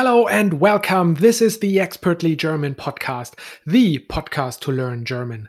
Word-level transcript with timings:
Hello 0.00 0.28
and 0.28 0.60
welcome. 0.60 1.14
This 1.14 1.42
is 1.42 1.58
the 1.58 1.80
Expertly 1.80 2.36
German 2.36 2.76
podcast, 2.76 3.32
the 3.66 3.98
podcast 3.98 4.60
to 4.60 4.70
learn 4.70 5.04
German. 5.04 5.48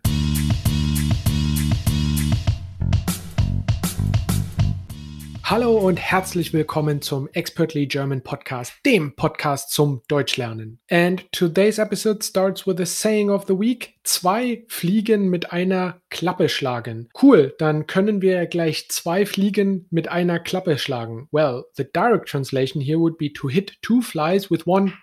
Hallo 5.49 5.79
und 5.79 5.97
herzlich 5.97 6.53
willkommen 6.53 7.01
zum 7.01 7.27
Expertly 7.33 7.87
German 7.87 8.21
Podcast, 8.21 8.73
dem 8.85 9.15
Podcast 9.15 9.71
zum 9.71 10.03
Deutschlernen. 10.07 10.79
And 10.91 11.25
today's 11.31 11.79
episode 11.79 12.23
starts 12.23 12.67
with 12.67 12.79
a 12.79 12.85
saying 12.85 13.31
of 13.31 13.45
the 13.47 13.57
week. 13.57 13.95
Zwei 14.03 14.63
Fliegen 14.67 15.27
mit 15.31 15.51
einer 15.51 16.03
Klappe 16.11 16.49
schlagen. 16.49 17.09
Cool, 17.19 17.55
dann 17.57 17.87
können 17.87 18.21
wir 18.21 18.45
gleich 18.45 18.89
zwei 18.89 19.25
Fliegen 19.25 19.87
mit 19.89 20.07
einer 20.07 20.37
Klappe 20.37 20.77
schlagen. 20.77 21.27
Well, 21.31 21.65
the 21.75 21.83
direct 21.83 22.27
translation 22.27 22.79
here 22.79 22.99
would 22.99 23.17
be 23.17 23.33
to 23.33 23.49
hit 23.49 23.73
two 23.81 24.03
flies 24.03 24.51
with 24.51 24.67
one 24.67 24.93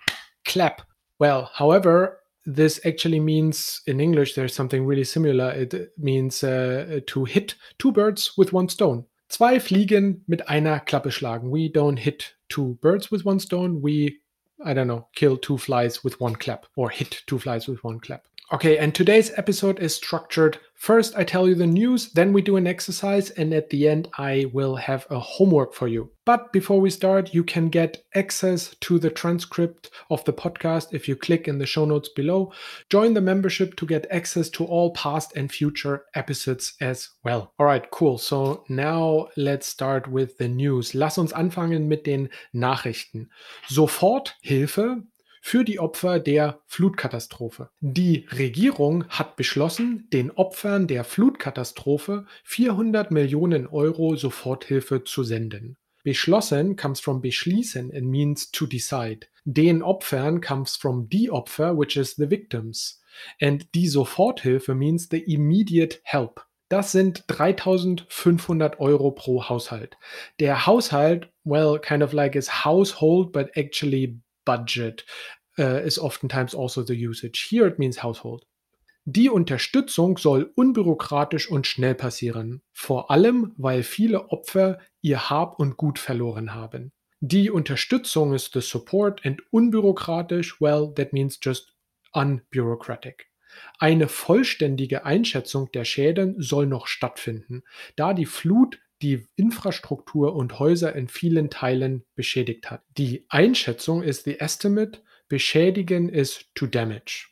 clap. 0.45 0.87
Well, 1.19 1.49
however, 1.55 2.21
this 2.45 2.79
actually 2.85 3.19
means 3.19 3.81
in 3.85 3.99
English 3.99 4.35
there's 4.35 4.55
something 4.55 4.87
really 4.87 5.03
similar. 5.03 5.51
It 5.51 5.91
means 5.97 6.41
uh, 6.41 7.01
to 7.05 7.25
hit 7.25 7.55
two 7.79 7.91
birds 7.91 8.37
with 8.37 8.53
one 8.53 8.69
stone. 8.69 9.07
Zwei 9.29 9.59
Fliegen 9.59 10.23
mit 10.25 10.47
einer 10.47 10.79
Klappe 10.79 11.11
schlagen. 11.11 11.51
We 11.51 11.69
don't 11.69 11.97
hit 11.97 12.37
two 12.47 12.75
birds 12.75 13.11
with 13.11 13.25
one 13.25 13.39
stone. 13.39 13.81
We, 13.83 14.21
I 14.63 14.73
don't 14.73 14.87
know, 14.87 15.09
kill 15.13 15.37
two 15.37 15.57
flies 15.57 16.03
with 16.03 16.21
one 16.21 16.37
clap 16.37 16.67
or 16.75 16.89
hit 16.89 17.23
two 17.27 17.37
flies 17.37 17.67
with 17.67 17.83
one 17.83 17.99
clap. 17.99 18.27
Okay, 18.53 18.77
and 18.77 18.95
today's 18.95 19.37
episode 19.37 19.79
is 19.79 19.93
structured. 19.93 20.57
First, 20.73 21.17
I 21.17 21.25
tell 21.25 21.49
you 21.49 21.55
the 21.55 21.67
news, 21.67 22.13
then 22.13 22.31
we 22.31 22.41
do 22.41 22.55
an 22.55 22.65
exercise, 22.65 23.29
and 23.31 23.53
at 23.53 23.69
the 23.71 23.89
end, 23.89 24.07
I 24.17 24.45
will 24.53 24.77
have 24.77 25.05
a 25.09 25.19
homework 25.19 25.73
for 25.73 25.89
you. 25.89 26.11
But 26.23 26.53
before 26.53 26.79
we 26.79 26.89
start, 26.89 27.33
you 27.33 27.43
can 27.43 27.67
get 27.67 28.05
access 28.15 28.73
to 28.81 28.99
the 28.99 29.09
transcript 29.09 29.89
of 30.09 30.23
the 30.23 30.31
podcast 30.31 30.93
if 30.93 31.09
you 31.09 31.17
click 31.17 31.49
in 31.49 31.57
the 31.57 31.65
show 31.65 31.83
notes 31.83 32.07
below. 32.07 32.53
Join 32.89 33.13
the 33.13 33.21
membership 33.21 33.75
to 33.77 33.85
get 33.85 34.07
access 34.09 34.49
to 34.51 34.63
all 34.63 34.93
past 34.93 35.35
and 35.35 35.51
future 35.51 36.05
episodes 36.15 36.73
as 36.79 37.09
well. 37.25 37.51
All 37.59 37.65
right, 37.65 37.91
cool. 37.91 38.17
So 38.17 38.63
now 38.69 39.27
let's 39.35 39.67
start 39.67 40.07
with 40.07 40.37
the 40.37 40.47
news. 40.47 40.95
Lass 40.95 41.17
uns 41.17 41.33
anfangen 41.33 41.89
mit 41.89 42.05
den 42.05 42.29
Nachrichten. 42.53 43.29
Soforthilfe 43.67 45.03
für 45.47 45.63
die 45.63 45.79
Opfer 45.79 46.19
der 46.19 46.59
Flutkatastrophe. 46.65 47.69
Die 47.79 48.25
Regierung 48.37 49.07
hat 49.07 49.37
beschlossen, 49.37 50.09
den 50.11 50.29
Opfern 50.31 50.87
der 50.87 51.05
Flutkatastrophe 51.05 52.25
400 52.43 53.11
Millionen 53.11 53.65
Euro 53.65 54.17
Soforthilfe 54.17 55.05
zu 55.05 55.23
senden. 55.23 55.77
Beschlossen 56.03 56.75
comes 56.75 56.99
from 56.99 57.21
beschließen 57.21 57.93
and 57.95 58.07
means 58.07 58.51
to 58.51 58.65
decide. 58.65 59.27
Den 59.45 59.83
Opfern 59.83 60.41
comes 60.41 60.75
from 60.75 61.07
die 61.07 61.31
Opfer, 61.31 61.77
which 61.77 61.95
is 61.95 62.15
the 62.17 62.29
victims. 62.29 63.01
And 63.39 63.73
die 63.73 63.87
Soforthilfe 63.87 64.75
means 64.75 65.07
the 65.09 65.33
immediate 65.33 66.01
help. 66.03 66.45
Das 66.67 66.91
sind 66.91 67.23
3500 67.27 68.81
Euro 68.81 69.11
pro 69.11 69.47
Haushalt. 69.47 69.95
Der 70.41 70.67
Haushalt, 70.67 71.29
well, 71.45 71.79
kind 71.79 72.03
of 72.03 72.11
like 72.11 72.33
his 72.33 72.65
household, 72.65 73.31
but 73.31 73.55
actually 73.55 74.19
budget 74.47 75.05
uh, 75.59 75.85
is 75.85 75.99
oftentimes 75.99 76.55
also 76.55 76.83
the 76.83 76.93
usage. 76.93 77.47
Here 77.49 77.67
it 77.67 77.79
means 77.79 78.03
household. 78.03 78.45
Die 79.09 79.29
Unterstützung 79.29 80.17
soll 80.17 80.51
unbürokratisch 80.55 81.49
und 81.49 81.65
schnell 81.65 81.95
passieren, 81.95 82.61
vor 82.73 83.09
allem 83.09 83.53
weil 83.55 83.83
viele 83.83 84.31
Opfer 84.31 84.79
ihr 85.01 85.29
Hab 85.29 85.59
und 85.59 85.77
Gut 85.77 85.97
verloren 85.97 86.53
haben. 86.53 86.91
Die 87.21 87.49
Unterstützung 87.49 88.33
ist 88.33 88.51
the 88.51 88.59
support 88.59 89.25
and 89.25 89.41
unbürokratisch, 89.49 90.59
well, 90.59 90.93
that 90.93 91.13
means 91.13 91.39
just 91.41 91.73
unbureaucratic. 92.11 93.27
Eine 93.79 94.09
vollständige 94.09 95.05
Einschätzung 95.05 95.71
der 95.71 95.85
Schäden 95.85 96.35
soll 96.41 96.67
noch 96.67 96.87
stattfinden, 96.87 97.63
da 97.95 98.13
die 98.13 98.25
Flut 98.25 98.77
die 99.01 99.25
Infrastruktur 99.35 100.35
und 100.35 100.59
Häuser 100.59 100.93
in 100.95 101.07
vielen 101.07 101.49
Teilen 101.49 102.03
beschädigt 102.15 102.69
hat. 102.69 102.83
Die 102.97 103.25
Einschätzung 103.29 104.03
ist 104.03 104.25
the 104.25 104.39
estimate 104.39 105.01
Beschädigen 105.27 106.09
ist 106.09 106.45
to 106.55 106.67
damage. 106.67 107.27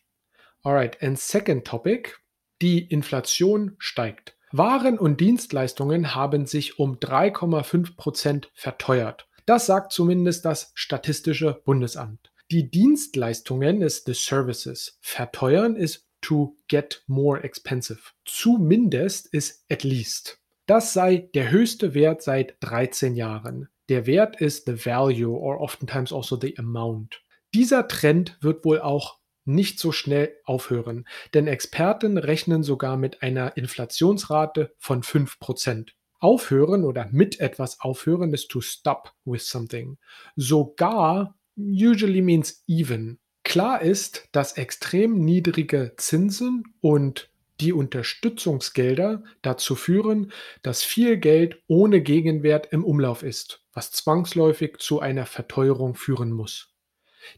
Alright, 0.63 1.01
and 1.01 1.19
second 1.19 1.65
topic. 1.65 2.15
Die 2.61 2.85
Inflation 2.85 3.75
steigt. 3.77 4.35
Waren 4.51 4.97
und 4.97 5.19
Dienstleistungen 5.19 6.15
haben 6.15 6.45
sich 6.45 6.79
um 6.79 6.97
3,5 6.97 7.95
Prozent 7.95 8.51
verteuert. 8.53 9.27
Das 9.45 9.65
sagt 9.65 9.91
zumindest 9.91 10.45
das 10.45 10.71
Statistische 10.73 11.61
Bundesamt. 11.65 12.31
Die 12.51 12.69
Dienstleistungen 12.69 13.81
ist 13.81 14.05
the 14.05 14.13
services. 14.13 14.97
Verteuern 15.01 15.75
ist 15.75 16.07
to 16.21 16.57
get 16.67 17.03
more 17.07 17.43
expensive. 17.43 17.99
Zumindest 18.25 19.27
ist 19.33 19.65
at 19.69 19.83
least. 19.83 20.39
Das 20.67 20.93
sei 20.93 21.29
der 21.33 21.51
höchste 21.51 21.93
Wert 21.93 22.23
seit 22.23 22.55
13 22.61 23.15
Jahren. 23.15 23.69
Der 23.89 24.07
Wert 24.07 24.41
ist 24.41 24.65
the 24.65 24.85
value 24.85 25.37
or 25.37 25.61
oftentimes 25.61 26.11
also 26.11 26.39
the 26.39 26.57
amount. 26.57 27.21
Dieser 27.55 27.87
Trend 27.87 28.37
wird 28.41 28.65
wohl 28.65 28.81
auch 28.81 29.19
nicht 29.45 29.79
so 29.79 29.93
schnell 29.93 30.35
aufhören, 30.43 31.07
denn 31.33 31.47
Experten 31.47 32.17
rechnen 32.17 32.63
sogar 32.63 32.97
mit 32.97 33.21
einer 33.21 33.55
Inflationsrate 33.55 34.75
von 34.77 35.03
5%. 35.03 35.91
Aufhören 36.19 36.83
oder 36.83 37.07
mit 37.13 37.39
etwas 37.39 37.79
aufhören 37.79 38.33
ist 38.33 38.49
to 38.49 38.59
stop 38.59 39.13
with 39.23 39.47
something. 39.47 39.97
Sogar 40.35 41.37
usually 41.55 42.21
means 42.21 42.61
even. 42.67 43.19
Klar 43.45 43.81
ist, 43.81 44.27
dass 44.33 44.57
extrem 44.57 45.21
niedrige 45.21 45.93
Zinsen 45.95 46.65
und 46.81 47.29
die 47.61 47.71
Unterstützungsgelder 47.71 49.23
dazu 49.41 49.75
führen, 49.75 50.33
dass 50.61 50.83
viel 50.83 51.15
Geld 51.15 51.63
ohne 51.67 52.01
Gegenwert 52.01 52.73
im 52.73 52.83
Umlauf 52.83 53.23
ist, 53.23 53.63
was 53.71 53.91
zwangsläufig 53.91 54.79
zu 54.79 54.99
einer 54.99 55.25
Verteuerung 55.25 55.95
führen 55.95 56.33
muss. 56.33 56.74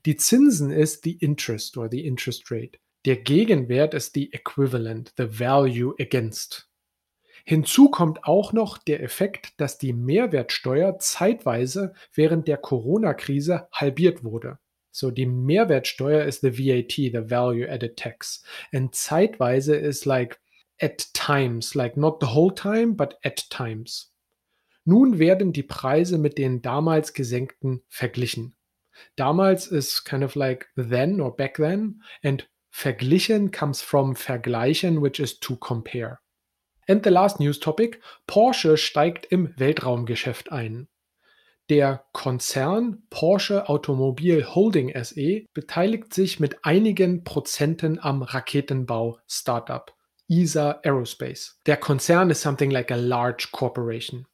Die 0.06 0.18
Zinsen 0.18 0.72
ist 0.72 1.04
the 1.04 1.14
interest 1.14 1.78
or 1.78 1.90
the 1.90 2.06
interest 2.06 2.52
rate. 2.52 2.80
Der 3.06 3.18
Gegenwert 3.18 3.94
ist 3.94 4.14
the 4.16 4.32
equivalent, 4.34 5.14
the 5.18 5.40
value 5.40 5.96
against. 6.00 6.70
Hinzu 7.46 7.90
kommt 7.90 8.26
auch 8.26 8.52
noch 8.52 8.78
der 8.78 9.02
Effekt, 9.02 9.54
dass 9.56 9.78
die 9.78 9.94
Mehrwertsteuer 9.94 11.00
zeitweise 11.00 11.94
während 12.14 12.50
der 12.50 12.58
Corona-Krise 12.58 13.70
halbiert 13.72 14.26
wurde. 14.26 14.60
So, 14.92 15.12
die 15.12 15.28
Mehrwertsteuer 15.28 16.26
ist 16.26 16.42
the 16.42 16.58
VAT, 16.58 16.92
the 16.92 17.30
Value 17.30 17.72
Added 17.72 17.96
Tax. 17.96 18.44
Und 18.74 18.94
zeitweise 18.96 19.78
ist 19.78 20.04
like 20.04 20.42
at 20.82 21.14
times, 21.14 21.74
like 21.74 21.96
not 21.96 22.18
the 22.20 22.34
whole 22.34 22.54
time, 22.54 22.96
but 22.96 23.18
at 23.24 23.50
times. 23.50 24.14
Nun 24.84 25.18
werden 25.18 25.54
die 25.54 25.64
Preise 25.64 26.18
mit 26.18 26.38
den 26.38 26.62
damals 26.62 27.14
gesenkten 27.14 27.82
verglichen. 27.88 28.57
Damals 29.16 29.68
ist 29.68 30.04
kind 30.06 30.24
of 30.24 30.36
like 30.36 30.68
then 30.76 31.20
or 31.20 31.36
back 31.36 31.58
then, 31.58 32.02
and 32.24 32.48
verglichen 32.72 33.52
comes 33.52 33.82
from 33.82 34.16
vergleichen, 34.16 35.02
which 35.02 35.20
is 35.20 35.40
to 35.40 35.56
compare. 35.56 36.20
And 36.88 37.04
the 37.04 37.10
last 37.10 37.40
news 37.40 37.60
topic: 37.60 38.02
Porsche 38.28 38.78
steigt 38.78 39.26
im 39.26 39.54
Weltraumgeschäft 39.58 40.52
ein. 40.52 40.88
Der 41.70 42.06
Konzern 42.14 43.04
Porsche 43.10 43.68
Automobil 43.68 44.46
Holding 44.56 44.94
SE 45.04 45.46
beteiligt 45.54 46.14
sich 46.14 46.40
mit 46.40 46.64
einigen 46.64 47.26
Prozenten 47.26 48.00
am 48.00 48.22
Raketenbau 48.22 49.20
Startup 49.28 49.94
ESA 50.30 50.80
Aerospace. 50.84 51.60
Der 51.66 51.76
Konzern 51.76 52.30
ist 52.30 52.42
something 52.42 52.72
like 52.72 52.90
a 52.90 52.96
large 52.96 53.50
corporation. 53.52 54.28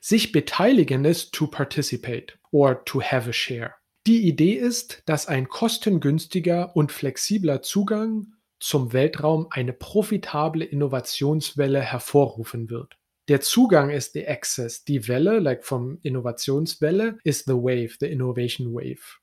Sich 0.00 0.32
beteiligen 0.32 1.04
ist 1.04 1.32
to 1.32 1.46
participate 1.46 2.38
or 2.50 2.84
to 2.84 3.00
have 3.00 3.28
a 3.28 3.32
share. 3.32 3.74
Die 4.06 4.26
Idee 4.26 4.54
ist, 4.54 5.02
dass 5.04 5.26
ein 5.26 5.48
kostengünstiger 5.48 6.74
und 6.74 6.90
flexibler 6.90 7.60
Zugang 7.60 8.34
zum 8.58 8.92
Weltraum 8.92 9.46
eine 9.50 9.72
profitable 9.72 10.64
Innovationswelle 10.64 11.80
hervorrufen 11.80 12.70
wird. 12.70 12.96
Der 13.28 13.40
Zugang 13.40 13.90
ist 13.90 14.14
the 14.14 14.26
access, 14.26 14.84
die 14.84 15.06
Welle, 15.06 15.38
like 15.38 15.64
vom 15.64 15.98
Innovationswelle, 16.02 17.18
ist 17.24 17.46
the 17.46 17.52
wave, 17.52 17.96
the 18.00 18.06
innovation 18.06 18.72
wave. 18.72 19.19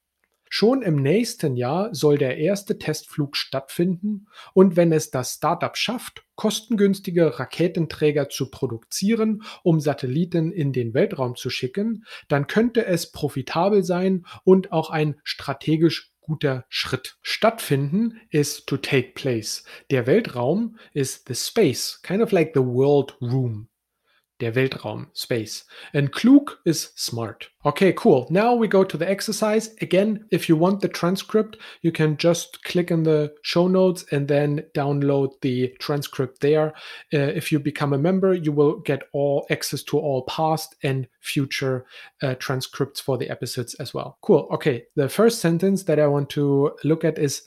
Schon 0.50 0.82
im 0.82 0.96
nächsten 0.96 1.56
Jahr 1.56 1.94
soll 1.94 2.18
der 2.18 2.38
erste 2.38 2.78
Testflug 2.78 3.36
stattfinden 3.36 4.28
und 4.54 4.76
wenn 4.76 4.92
es 4.92 5.12
das 5.12 5.34
Startup 5.36 5.76
schafft, 5.76 6.24
kostengünstige 6.36 7.40
Raketenträger 7.40 8.30
zu 8.30 8.50
produzieren, 8.50 9.44
um 9.64 9.80
Satelliten 9.80 10.52
in 10.52 10.72
den 10.72 10.94
Weltraum 10.94 11.36
zu 11.36 11.50
schicken, 11.50 12.06
dann 12.28 12.48
könnte 12.48 12.86
es 12.86 13.12
profitabel 13.12 13.84
sein 13.84 14.26
und 14.44 14.72
auch 14.72 14.90
ein 14.90 15.16
strategisch 15.24 16.12
guter 16.22 16.66
Schritt. 16.70 17.18
Stattfinden 17.22 18.20
ist 18.30 18.68
to 18.68 18.78
take 18.78 19.14
place. 19.14 19.64
Der 19.90 20.06
Weltraum 20.06 20.78
ist 20.94 21.28
the 21.28 21.36
space, 21.36 22.02
kind 22.04 22.22
of 22.22 22.32
like 22.32 22.52
the 22.54 22.62
world 22.62 23.18
room. 23.22 23.70
Der 24.40 24.56
Weltraum, 24.56 25.08
Space. 25.14 25.66
And 25.94 26.12
klug 26.12 26.58
is 26.66 26.92
smart. 26.96 27.50
Okay, 27.66 27.92
cool. 27.94 28.28
Now 28.30 28.54
we 28.54 28.68
go 28.68 28.84
to 28.84 28.98
the 28.98 29.10
exercise. 29.10 29.76
Again, 29.82 30.26
if 30.32 30.48
you 30.48 30.56
want 30.56 30.82
the 30.82 30.88
transcript, 30.88 31.58
you 31.82 31.92
can 31.92 32.18
just 32.18 32.64
click 32.64 32.92
in 32.92 33.04
the 33.04 33.34
show 33.42 33.68
notes 33.68 34.06
and 34.12 34.28
then 34.28 34.64
download 34.74 35.32
the 35.42 35.74
transcript 35.80 36.42
there. 36.42 36.74
Uh, 37.14 37.18
if 37.18 37.52
you 37.52 37.60
become 37.60 37.94
a 37.94 37.98
member, 37.98 38.34
you 38.34 38.52
will 38.52 38.80
get 38.80 39.04
all 39.12 39.46
access 39.50 39.84
to 39.84 39.98
all 39.98 40.24
past 40.24 40.76
and 40.84 41.08
future 41.20 41.86
uh, 42.22 42.36
transcripts 42.36 43.02
for 43.02 43.18
the 43.18 43.30
episodes 43.30 43.74
as 43.76 43.94
well. 43.94 44.18
Cool. 44.22 44.48
Okay, 44.52 44.86
the 44.96 45.10
first 45.10 45.42
sentence 45.42 45.84
that 45.84 46.00
I 46.00 46.08
want 46.08 46.30
to 46.32 46.72
look 46.84 47.04
at 47.04 47.18
is 47.18 47.42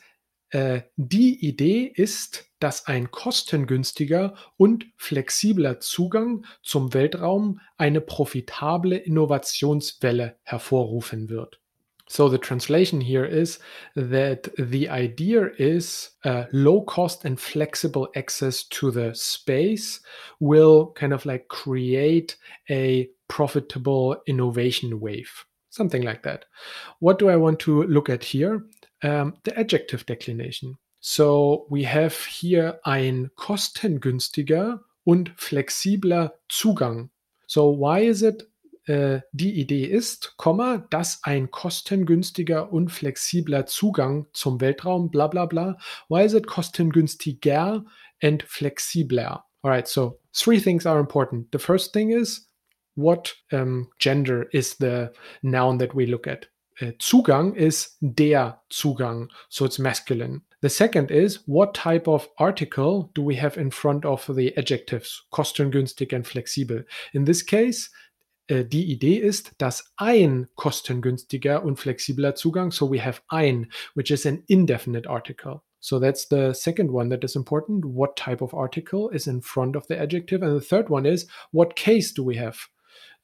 Äh, 0.50 0.82
die 0.96 1.46
Idee 1.46 1.84
ist, 1.84 2.50
dass 2.58 2.86
ein 2.86 3.10
kostengünstiger 3.10 4.34
und 4.56 4.86
flexibler 4.96 5.80
Zugang 5.80 6.44
zum 6.62 6.92
Weltraum 6.92 7.60
eine 7.78 8.00
profitable 8.00 8.96
Innovationswelle 8.96 10.36
hervorrufen 10.42 11.30
wird. 11.30 11.60
So 12.08 12.28
the 12.28 12.38
translation 12.38 13.00
here 13.00 13.24
is 13.24 13.60
that 13.94 14.50
the 14.56 14.88
idea 14.88 15.46
is 15.58 16.18
uh, 16.24 16.46
low 16.50 16.82
cost 16.82 17.24
and 17.24 17.38
flexible 17.38 18.08
access 18.16 18.68
to 18.70 18.90
the 18.90 19.12
space 19.14 20.02
will 20.40 20.92
kind 20.96 21.12
of 21.12 21.24
like 21.24 21.46
create 21.46 22.36
a 22.68 23.08
profitable 23.28 24.16
innovation 24.26 24.98
wave. 24.98 25.46
Something 25.68 26.02
like 26.02 26.24
that. 26.24 26.46
What 26.98 27.20
do 27.20 27.28
I 27.28 27.36
want 27.36 27.60
to 27.60 27.84
look 27.84 28.10
at 28.10 28.24
here? 28.24 28.64
Um, 29.02 29.34
the 29.44 29.56
adjective 29.58 30.04
declination. 30.06 30.76
So 31.00 31.66
we 31.70 31.84
have 31.84 32.14
here 32.26 32.80
ein 32.84 33.30
kostengünstiger 33.36 34.80
und 35.04 35.32
flexibler 35.36 36.34
Zugang. 36.48 37.10
So 37.46 37.72
why 37.78 38.06
is 38.06 38.22
it 38.22 38.50
äh, 38.86 39.20
die 39.32 39.60
Idee 39.60 39.84
ist, 39.84 40.34
Komma, 40.36 40.78
dass 40.90 41.20
ein 41.22 41.50
kostengünstiger 41.50 42.72
und 42.72 42.90
flexibler 42.90 43.66
Zugang 43.66 44.26
zum 44.32 44.60
Weltraum, 44.60 45.10
bla 45.10 45.26
bla 45.28 45.46
bla. 45.46 45.78
Why 46.08 46.24
is 46.24 46.34
it 46.34 46.46
kostengünstiger 46.46 47.84
and 48.22 48.42
flexibler? 48.42 49.44
All 49.62 49.70
right, 49.70 49.86
so 49.86 50.18
three 50.32 50.58
things 50.58 50.86
are 50.86 50.98
important. 50.98 51.52
The 51.52 51.58
first 51.58 51.92
thing 51.92 52.10
is 52.10 52.48
what 52.96 53.34
um, 53.52 53.88
gender 53.98 54.48
is 54.52 54.76
the 54.78 55.12
noun 55.42 55.78
that 55.78 55.94
we 55.94 56.06
look 56.06 56.26
at. 56.26 56.48
Uh, 56.80 56.92
Zugang 56.98 57.54
is 57.54 57.96
der 58.00 58.60
Zugang, 58.70 59.28
so 59.48 59.64
it's 59.64 59.78
masculine. 59.78 60.42
The 60.62 60.68
second 60.68 61.10
is 61.10 61.40
what 61.46 61.74
type 61.74 62.08
of 62.08 62.28
article 62.38 63.10
do 63.14 63.22
we 63.22 63.36
have 63.36 63.58
in 63.58 63.70
front 63.70 64.04
of 64.04 64.26
the 64.34 64.56
adjectives 64.56 65.22
kostengünstig 65.30 66.12
and 66.12 66.26
flexibel? 66.26 66.84
In 67.12 67.24
this 67.24 67.44
case, 67.44 67.90
uh, 68.50 68.62
die 68.62 68.92
Idee 68.92 69.16
ist, 69.16 69.52
dass 69.58 69.92
ein 69.96 70.48
kostengünstiger 70.56 71.62
und 71.64 71.76
flexibler 71.76 72.34
Zugang, 72.34 72.70
so 72.70 72.90
we 72.90 73.02
have 73.04 73.20
ein, 73.28 73.70
which 73.94 74.10
is 74.10 74.26
an 74.26 74.42
indefinite 74.48 75.08
article. 75.08 75.62
So 75.80 75.98
that's 75.98 76.28
the 76.28 76.52
second 76.52 76.90
one 76.90 77.08
that 77.10 77.24
is 77.24 77.36
important. 77.36 77.84
What 77.84 78.16
type 78.16 78.42
of 78.42 78.52
article 78.54 79.08
is 79.10 79.26
in 79.26 79.40
front 79.40 79.76
of 79.76 79.86
the 79.86 79.98
adjective? 79.98 80.42
And 80.42 80.54
the 80.54 80.64
third 80.64 80.90
one 80.90 81.06
is 81.06 81.26
what 81.52 81.74
case 81.74 82.12
do 82.12 82.22
we 82.22 82.36
have? 82.36 82.68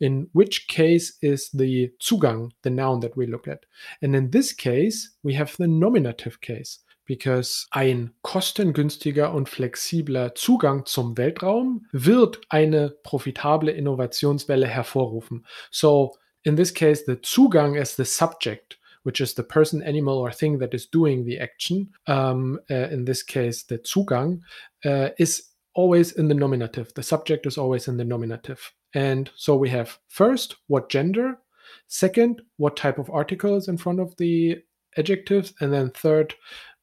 In 0.00 0.28
which 0.32 0.68
case 0.68 1.16
is 1.22 1.50
the 1.50 1.92
Zugang, 2.00 2.50
the 2.62 2.70
noun 2.70 3.00
that 3.00 3.16
we 3.16 3.26
look 3.26 3.48
at. 3.48 3.64
And 4.02 4.14
in 4.14 4.30
this 4.30 4.52
case, 4.52 5.16
we 5.22 5.34
have 5.34 5.56
the 5.56 5.68
nominative 5.68 6.40
case. 6.40 6.80
Because 7.08 7.68
ein 7.70 8.10
kostengünstiger 8.24 9.32
und 9.32 9.48
flexibler 9.48 10.34
Zugang 10.34 10.86
zum 10.86 11.16
Weltraum 11.16 11.86
wird 11.92 12.40
eine 12.48 12.90
profitable 13.04 13.70
Innovationswelle 13.70 14.66
hervorrufen. 14.66 15.46
So, 15.70 16.16
in 16.42 16.56
this 16.56 16.74
case, 16.74 17.04
the 17.04 17.14
Zugang 17.22 17.80
is 17.80 17.94
the 17.94 18.04
subject, 18.04 18.78
which 19.04 19.20
is 19.20 19.34
the 19.34 19.44
person, 19.44 19.82
animal, 19.82 20.18
or 20.18 20.32
thing 20.32 20.58
that 20.58 20.74
is 20.74 20.90
doing 20.90 21.24
the 21.24 21.38
action. 21.38 21.92
Um, 22.08 22.58
uh, 22.68 22.88
in 22.90 23.04
this 23.04 23.22
case, 23.22 23.62
the 23.62 23.78
Zugang 23.78 24.40
uh, 24.84 25.10
is 25.16 25.44
always 25.74 26.10
in 26.10 26.26
the 26.26 26.34
nominative. 26.34 26.92
The 26.94 27.04
subject 27.04 27.46
is 27.46 27.56
always 27.56 27.86
in 27.86 27.98
the 27.98 28.04
nominative. 28.04 28.72
And 28.96 29.30
so 29.36 29.54
we 29.54 29.68
have 29.68 29.98
first, 30.08 30.56
what 30.68 30.88
gender, 30.88 31.38
second, 31.86 32.40
what 32.56 32.78
type 32.78 32.98
of 32.98 33.10
article 33.10 33.54
is 33.56 33.68
in 33.68 33.76
front 33.76 34.00
of 34.00 34.16
the 34.16 34.62
adjectives, 34.96 35.52
and 35.60 35.70
then 35.70 35.90
third, 35.90 36.34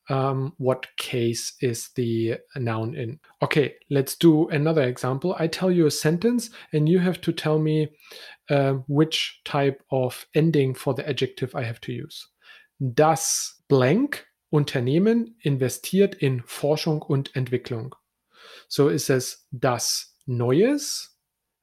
um, 0.09 0.53
what 0.57 0.85
case 0.97 1.53
is 1.59 1.89
the 1.95 2.35
noun 2.55 2.93
in. 2.93 3.19
Okay, 3.41 3.73
let's 3.89 4.15
do 4.15 4.47
another 4.49 4.83
example. 4.83 5.35
I 5.39 5.47
tell 5.47 5.71
you 5.71 5.87
a 5.87 5.91
sentence, 5.91 6.51
and 6.71 6.87
you 6.87 6.99
have 6.99 7.19
to 7.21 7.31
tell 7.31 7.57
me 7.57 7.89
uh, 8.51 8.73
which 8.87 9.41
type 9.43 9.81
of 9.89 10.27
ending 10.35 10.75
for 10.75 10.93
the 10.93 11.09
adjective 11.09 11.55
I 11.55 11.63
have 11.63 11.81
to 11.81 11.91
use. 11.91 12.27
Das 12.93 13.63
blank 13.69 14.23
Unternehmen 14.51 15.33
investiert 15.41 16.13
in 16.21 16.43
Forschung 16.45 17.01
und 17.01 17.35
Entwicklung. 17.35 17.95
So 18.67 18.89
it 18.89 18.99
says 18.99 19.47
das 19.51 20.13
Neues 20.27 21.12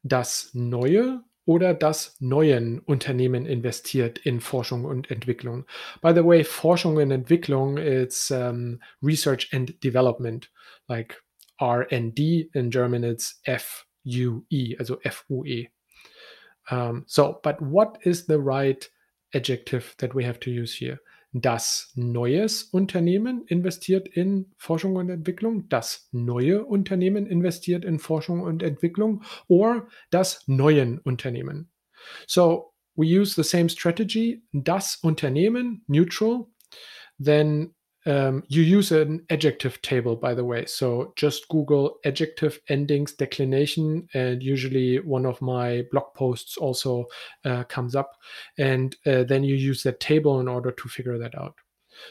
das 0.02 0.50
neue 0.54 1.22
oder 1.46 1.74
das 1.74 2.16
neuen 2.20 2.78
Unternehmen 2.80 3.46
investiert 3.46 4.18
in 4.18 4.40
Forschung 4.40 4.84
und 4.84 5.10
Entwicklung. 5.10 5.64
By 6.00 6.12
the 6.14 6.24
way, 6.24 6.44
Forschung 6.44 6.96
und 6.96 7.10
Entwicklung 7.10 7.76
it's 7.76 8.30
um, 8.30 8.80
research 9.02 9.52
and 9.52 9.82
development, 9.82 10.50
like 10.88 11.20
R&D 11.58 12.50
in 12.54 12.70
German 12.70 13.04
it's 13.04 13.40
F-U-E, 13.44 14.76
also 14.78 14.98
F-U-E. 15.02 15.68
Um, 16.70 17.04
so, 17.06 17.40
but 17.42 17.60
what 17.60 17.98
is 18.02 18.26
the 18.26 18.38
right 18.38 18.88
adjective 19.34 19.94
that 19.98 20.14
we 20.14 20.24
have 20.24 20.38
to 20.40 20.50
use 20.50 20.74
here? 20.74 21.00
Das 21.32 21.92
neues 21.94 22.64
Unternehmen 22.64 23.44
investiert 23.46 24.08
in 24.08 24.52
Forschung 24.56 24.96
und 24.96 25.10
Entwicklung, 25.10 25.68
das 25.68 26.08
neue 26.10 26.64
Unternehmen 26.64 27.26
investiert 27.26 27.84
in 27.84 28.00
Forschung 28.00 28.40
und 28.40 28.64
Entwicklung 28.64 29.22
or 29.46 29.88
das 30.10 30.42
neuen 30.48 30.98
Unternehmen. 30.98 31.70
So 32.26 32.74
we 32.96 33.06
use 33.06 33.34
the 33.34 33.48
same 33.48 33.68
strategy, 33.68 34.42
das 34.52 34.96
Unternehmen, 35.02 35.84
neutral, 35.86 36.46
then 37.22 37.74
um, 38.06 38.42
you 38.48 38.62
use 38.62 38.92
an 38.92 39.24
adjective 39.30 39.80
table, 39.82 40.16
by 40.16 40.34
the 40.34 40.44
way. 40.44 40.64
So 40.66 41.12
just 41.16 41.48
Google 41.48 41.98
adjective 42.04 42.58
endings 42.68 43.12
declination, 43.12 44.08
and 44.14 44.42
usually 44.42 45.00
one 45.00 45.26
of 45.26 45.40
my 45.42 45.84
blog 45.90 46.14
posts 46.14 46.56
also 46.56 47.06
uh, 47.44 47.64
comes 47.64 47.94
up. 47.94 48.16
And 48.58 48.96
uh, 49.06 49.24
then 49.24 49.44
you 49.44 49.54
use 49.54 49.82
that 49.82 50.00
table 50.00 50.40
in 50.40 50.48
order 50.48 50.70
to 50.70 50.88
figure 50.88 51.18
that 51.18 51.36
out. 51.38 51.54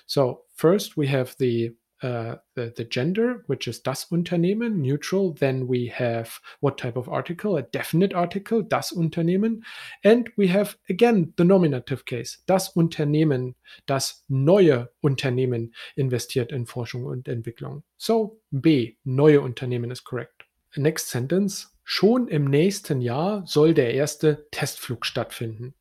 So 0.06 0.42
first 0.56 0.98
we 0.98 1.08
have 1.08 1.36
the 1.40 1.72
uh, 2.02 2.36
the, 2.56 2.74
the 2.76 2.86
gender, 2.86 3.44
which 3.48 3.68
is 3.68 3.82
das 3.82 4.06
Unternehmen, 4.12 4.82
neutral. 4.82 5.34
Then 5.34 5.68
we 5.68 5.88
have 5.88 6.40
what 6.60 6.78
type 6.78 6.98
of 6.98 7.10
article, 7.10 7.58
a 7.58 7.62
definite 7.62 8.14
article, 8.14 8.64
das 8.64 8.92
Unternehmen. 8.92 9.64
And 10.04 10.30
we 10.38 10.48
have 10.48 10.78
again 10.90 11.34
the 11.38 11.44
nominative 11.44 12.06
case, 12.06 12.40
das 12.46 12.70
Unternehmen, 12.70 13.56
das 13.86 14.24
neue 14.28 14.90
Unternehmen 15.02 15.74
investiert 15.96 16.52
in 16.52 16.66
Forschung 16.66 17.06
und 17.06 17.28
Entwicklung. 17.28 17.84
So 17.98 18.42
B, 18.52 18.96
neue 19.04 19.42
Unternehmen 19.42 19.92
is 19.92 20.04
correct. 20.04 20.46
Next 20.76 21.10
sentence. 21.10 21.76
Schon 21.84 22.28
im 22.28 22.46
nächsten 22.46 23.02
Jahr 23.02 23.44
soll 23.48 23.74
der 23.74 23.96
erste 23.96 24.48
Testflug 24.52 25.08
stattfinden. 25.08 25.74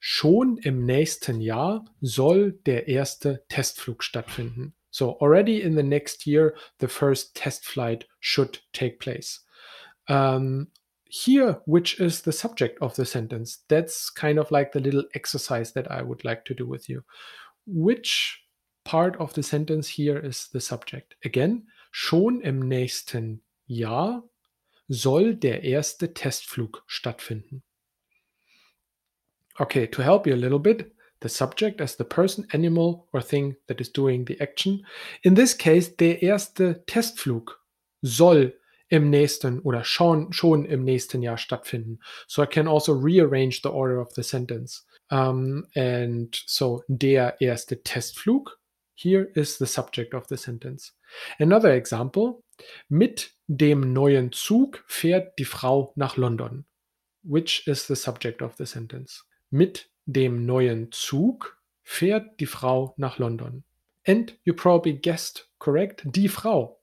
Schon 0.00 0.58
im 0.58 0.84
nächsten 0.84 1.40
Jahr 1.40 1.84
soll 2.00 2.52
der 2.66 2.88
erste 2.88 3.44
Testflug 3.48 4.02
stattfinden. 4.02 4.74
So 4.94 5.14
already 5.14 5.60
in 5.60 5.74
the 5.74 5.82
next 5.82 6.24
year, 6.24 6.56
the 6.78 6.86
first 6.86 7.34
test 7.34 7.64
flight 7.64 8.04
should 8.20 8.60
take 8.72 9.00
place. 9.00 9.40
Um, 10.06 10.68
here, 11.06 11.58
which 11.64 11.98
is 11.98 12.20
the 12.20 12.30
subject 12.30 12.78
of 12.80 12.94
the 12.94 13.04
sentence, 13.04 13.64
that's 13.68 14.08
kind 14.08 14.38
of 14.38 14.48
like 14.52 14.70
the 14.70 14.78
little 14.78 15.02
exercise 15.16 15.72
that 15.72 15.90
I 15.90 16.00
would 16.00 16.24
like 16.24 16.44
to 16.44 16.54
do 16.54 16.64
with 16.64 16.88
you. 16.88 17.02
Which 17.66 18.40
part 18.84 19.16
of 19.16 19.34
the 19.34 19.42
sentence 19.42 19.88
here 19.88 20.16
is 20.16 20.46
the 20.52 20.60
subject? 20.60 21.16
Again, 21.24 21.64
schon 21.90 22.40
im 22.42 22.60
nächsten 22.60 23.40
Jahr 23.66 24.22
soll 24.88 25.34
der 25.34 25.64
erste 25.64 26.14
Testflug 26.14 26.82
stattfinden. 26.86 27.62
Okay, 29.58 29.88
to 29.88 30.02
help 30.04 30.24
you 30.28 30.34
a 30.34 30.44
little 30.44 30.60
bit, 30.60 30.93
the 31.24 31.28
subject 31.30 31.80
as 31.80 31.96
the 31.96 32.04
person, 32.04 32.46
animal, 32.52 33.08
or 33.12 33.22
thing 33.22 33.56
that 33.66 33.80
is 33.80 33.88
doing 33.88 34.26
the 34.26 34.38
action. 34.40 34.84
In 35.22 35.34
this 35.34 35.54
case, 35.54 35.88
der 35.96 36.22
erste 36.22 36.84
Testflug 36.86 37.58
soll 38.02 38.52
im 38.90 39.10
nächsten 39.10 39.60
oder 39.60 39.82
schon, 39.82 40.32
schon 40.32 40.66
im 40.66 40.84
nächsten 40.84 41.22
Jahr 41.22 41.38
stattfinden. 41.38 41.98
So 42.28 42.42
I 42.42 42.46
can 42.46 42.68
also 42.68 42.92
rearrange 42.92 43.62
the 43.62 43.70
order 43.70 44.00
of 44.00 44.12
the 44.14 44.22
sentence. 44.22 44.84
Um, 45.10 45.66
and 45.74 46.34
so 46.46 46.82
der 46.88 47.40
erste 47.40 47.82
Testflug 47.82 48.50
here 48.94 49.30
is 49.34 49.56
the 49.56 49.66
subject 49.66 50.12
of 50.14 50.28
the 50.28 50.36
sentence. 50.36 50.92
Another 51.38 51.74
example. 51.74 52.42
Mit 52.88 53.32
dem 53.48 53.92
neuen 53.92 54.30
Zug 54.30 54.84
fährt 54.86 55.38
die 55.38 55.44
Frau 55.44 55.92
nach 55.96 56.16
London. 56.16 56.66
Which 57.22 57.66
is 57.66 57.86
the 57.86 57.96
subject 57.96 58.42
of 58.42 58.54
the 58.58 58.66
sentence. 58.66 59.24
Mit 59.50 59.88
dem 60.06 60.46
neuen 60.46 60.90
Zug 60.92 61.58
fährt 61.82 62.40
die 62.40 62.46
Frau 62.46 62.94
nach 62.96 63.18
London. 63.18 63.64
And 64.06 64.36
you 64.44 64.54
probably 64.54 64.92
guessed 64.92 65.48
correct, 65.58 66.02
die 66.04 66.28
Frau. 66.28 66.78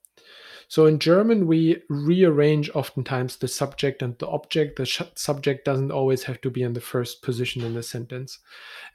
So 0.68 0.86
in 0.86 0.98
German, 0.98 1.46
we 1.46 1.82
rearrange 1.90 2.70
oftentimes 2.70 3.36
the 3.36 3.46
subject 3.46 4.02
and 4.02 4.18
the 4.18 4.26
object. 4.26 4.76
The 4.76 4.86
subject 5.14 5.66
doesn't 5.66 5.90
always 5.90 6.22
have 6.24 6.40
to 6.40 6.50
be 6.50 6.62
in 6.62 6.72
the 6.72 6.80
first 6.80 7.20
position 7.20 7.62
in 7.62 7.74
the 7.74 7.82
sentence. 7.82 8.38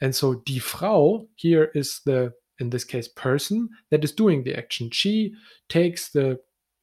And 0.01 0.15
so 0.15 0.34
die 0.34 0.57
Frau 0.57 1.27
here 1.36 1.69
is 1.75 2.01
the, 2.03 2.34
in 2.57 2.72
this 2.72 2.84
case, 2.84 3.07
person 3.07 3.69
that 3.91 4.03
is 4.03 4.12
doing 4.12 4.43
the 4.43 4.55
action. 4.55 4.89
She 4.89 5.36
takes 5.69 6.10
the 6.10 6.39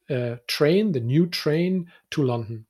uh, 0.09 0.37
train, 0.47 0.93
the 0.93 1.01
new 1.01 1.27
train 1.27 1.91
to 2.11 2.23
London. 2.23 2.65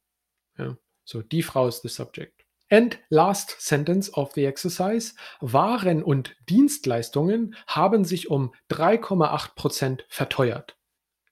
Yeah. 0.57 0.73
So 1.03 1.21
die 1.21 1.41
Frau 1.41 1.67
is 1.67 1.81
the 1.81 1.89
subject. 1.89 2.34
And 2.69 2.97
last 3.09 3.61
sentence 3.61 4.09
of 4.09 4.33
the 4.33 4.45
exercise. 4.45 5.13
Waren 5.39 6.03
und 6.03 6.35
Dienstleistungen 6.49 7.55
haben 7.67 8.05
sich 8.05 8.31
um 8.31 8.53
3,8 8.71 10.01
verteuert. 10.09 10.75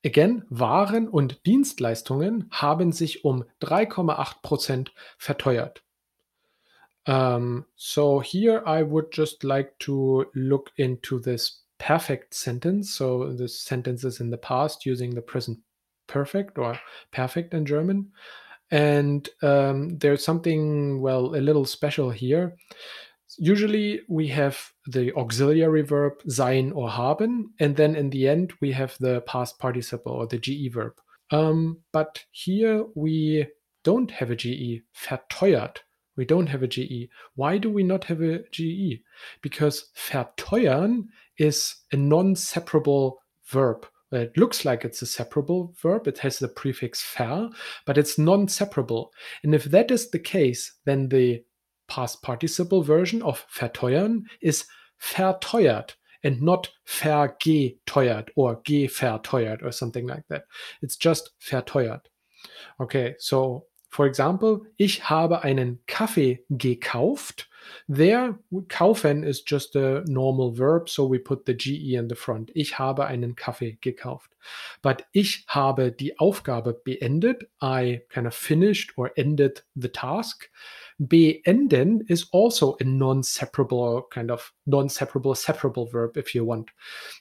Again, 0.05 0.43
Waren 0.49 1.07
und 1.07 1.45
Dienstleistungen 1.45 2.49
haben 2.51 2.91
sich 2.91 3.23
um 3.23 3.45
3,8 3.61 4.89
verteuert. 5.17 5.83
Um, 7.05 7.65
so 7.75 8.21
here 8.21 8.63
I 8.65 8.81
would 8.81 9.09
just 9.11 9.43
like 9.43 9.77
to 9.79 10.25
look 10.33 10.71
into 10.75 11.19
this 11.19 11.65
perfect 11.77 12.33
sentence. 12.33 12.95
So 12.95 13.33
the 13.35 13.47
sentences 13.47 14.19
in 14.19 14.29
the 14.29 14.37
past 14.37 14.85
using 14.85 15.13
the 15.13 15.21
present 15.21 15.59
perfect 16.07 16.57
or 16.57 16.79
perfect 17.11 17.53
in 17.53 17.65
German. 17.65 18.13
And 18.73 19.29
um, 19.43 19.99
there's 19.99 20.25
something, 20.25 20.99
well, 20.99 21.35
a 21.35 21.37
little 21.37 21.63
special 21.63 22.09
here. 22.09 22.55
Usually 23.37 24.01
we 24.09 24.27
have 24.29 24.71
the 24.87 25.13
auxiliary 25.15 25.83
verb 25.83 26.13
sein 26.27 26.71
or 26.71 26.89
haben, 26.89 27.51
and 27.59 27.75
then 27.75 27.95
in 27.95 28.09
the 28.09 28.27
end 28.27 28.51
we 28.61 28.71
have 28.71 28.97
the 28.99 29.21
past 29.21 29.59
participle 29.59 30.13
or 30.13 30.25
the 30.25 30.39
GE 30.39 30.73
verb. 30.73 30.93
Um, 31.29 31.81
but 31.91 32.23
here 32.31 32.83
we 32.95 33.45
don't 33.83 34.09
have 34.09 34.31
a 34.31 34.35
GE, 34.35 34.81
verteuert. 35.07 35.77
We 36.17 36.25
don't 36.25 36.47
have 36.47 36.63
a 36.63 36.67
GE. 36.67 37.09
Why 37.35 37.59
do 37.59 37.69
we 37.69 37.83
not 37.83 38.05
have 38.05 38.21
a 38.21 38.39
GE? 38.51 39.03
Because 39.43 39.91
verteuern 39.95 41.09
is 41.37 41.75
a 41.91 41.97
non 41.97 42.35
separable 42.35 43.19
verb. 43.45 43.85
It 44.13 44.38
looks 44.38 44.63
like 44.63 44.86
it's 44.86 45.01
a 45.01 45.08
separable 45.08 45.74
verb. 45.82 46.08
It 46.08 46.20
has 46.20 46.39
the 46.39 46.48
prefix 46.48 47.03
ver, 47.15 47.50
but 47.86 47.98
it's 47.98 48.17
non 48.17 48.48
separable. 48.48 49.12
And 49.43 49.55
if 49.55 49.65
that 49.65 49.91
is 49.91 50.12
the 50.12 50.20
case, 50.20 50.74
then 50.86 51.10
the 51.10 51.43
past 51.88 52.22
participle 52.22 52.84
version 52.84 53.22
of 53.24 53.46
verteuern 53.53 54.24
is 54.41 54.65
verteuert 55.01 55.91
and 56.24 56.41
not 56.41 56.70
vergeteuert 56.88 58.29
or 58.36 58.62
geverteuert 58.62 59.63
or 59.63 59.72
something 59.72 60.08
like 60.08 60.24
that. 60.29 60.46
It's 60.82 60.96
just 60.96 61.32
verteuert. 61.41 62.05
Okay, 62.79 63.15
so 63.20 63.65
for 63.89 64.08
example, 64.08 64.65
ich 64.77 65.10
habe 65.10 65.43
einen 65.43 65.84
Kaffee 65.86 66.43
gekauft. 66.50 67.48
There, 67.88 68.38
kaufen 68.67 69.24
is 69.24 69.41
just 69.41 69.75
a 69.75 70.03
normal 70.05 70.51
verb, 70.51 70.89
so 70.89 71.05
we 71.05 71.20
put 71.20 71.46
the 71.46 71.53
GE 71.53 71.93
in 71.96 72.08
the 72.08 72.15
front. 72.15 72.51
Ich 72.55 72.77
habe 72.77 73.05
einen 73.08 73.36
Kaffee 73.36 73.77
gekauft. 73.82 74.34
But 74.82 75.05
ich 75.13 75.46
habe 75.48 75.91
die 75.91 76.20
Aufgabe 76.20 76.74
beendet. 76.74 77.50
I 77.62 78.01
kind 78.10 78.27
of 78.27 78.34
finished 78.34 78.93
or 78.98 79.12
ended 79.15 79.63
the 79.75 79.89
task. 79.89 80.50
Beenden 81.00 82.01
is 82.08 82.27
also 82.32 82.77
a 82.79 82.84
non-separable 82.84 84.03
kind 84.12 84.29
of 84.32 84.53
non-separable 84.65 85.36
separable 85.36 85.88
verb 85.88 86.17
if 86.17 86.36
you 86.36 86.46
want. 86.46 86.70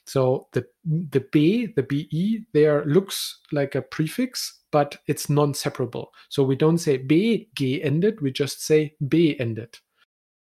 So 0.05 0.47
the 0.51 0.65
the 0.85 1.21
be, 1.31 1.67
the 1.67 1.83
be 1.83 2.45
there 2.53 2.85
looks 2.85 3.39
like 3.51 3.75
a 3.75 3.81
prefix, 3.81 4.61
but 4.71 4.97
it's 5.07 5.29
non-separable. 5.29 6.11
So 6.29 6.43
we 6.43 6.55
don't 6.55 6.77
say 6.77 6.97
be 6.97 7.49
geendet, 7.55 8.21
we 8.21 8.31
just 8.31 8.63
say 8.63 8.95
beendet. 9.01 9.81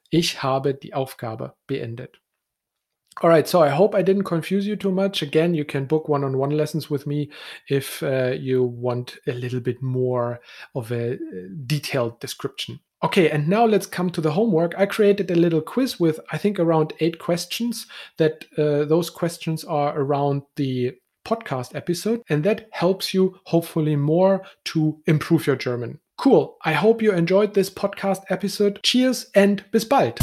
Ich 0.10 0.44
habe 0.44 0.74
die 0.74 0.94
Aufgabe 0.94 1.56
beendet. 1.68 2.22
All 3.22 3.32
right, 3.32 3.48
so 3.48 3.64
I 3.64 3.70
hope 3.70 3.96
I 3.96 4.04
didn't 4.04 4.26
confuse 4.26 4.68
you 4.68 4.76
too 4.76 4.92
much. 4.92 5.24
Again, 5.24 5.56
you 5.56 5.66
can 5.66 5.86
book 5.86 6.08
one 6.08 6.24
on 6.24 6.38
one 6.38 6.52
lessons 6.52 6.88
with 6.88 7.08
me 7.08 7.32
if 7.68 8.04
uh, 8.04 8.36
you 8.38 8.64
want 8.64 9.18
a 9.26 9.32
little 9.32 9.60
bit 9.60 9.82
more 9.82 10.40
of 10.76 10.92
a 10.92 11.14
uh, 11.14 11.18
detailed 11.66 12.20
description. 12.20 12.80
Okay, 13.04 13.30
and 13.32 13.48
now 13.48 13.66
let's 13.66 13.88
come 13.88 14.12
to 14.12 14.22
the 14.22 14.32
homework. 14.32 14.76
I 14.78 14.86
created 14.86 15.32
a 15.32 15.36
little 15.36 15.62
quiz 15.62 16.00
with, 16.00 16.20
I 16.32 16.38
think, 16.38 16.60
around 16.60 16.94
eight 17.00 17.18
questions. 17.18 17.88
That 18.18 18.46
uh, 18.56 18.86
those 18.86 19.10
questions 19.10 19.64
are 19.64 20.00
around 20.00 20.44
the 20.56 20.94
podcast 21.26 21.76
episode, 21.76 22.22
and 22.30 22.44
that 22.44 22.68
helps 22.72 23.14
you 23.16 23.40
hopefully 23.46 23.96
more 23.96 24.44
to 24.66 25.00
improve 25.08 25.48
your 25.48 25.56
German. 25.56 26.00
Cool. 26.18 26.58
I 26.66 26.74
hope 26.74 27.02
you 27.02 27.12
enjoyed 27.12 27.54
this 27.54 27.70
podcast 27.70 28.24
episode. 28.30 28.80
Cheers 28.84 29.30
and 29.36 29.64
bis 29.72 29.86
bald. 29.86 30.20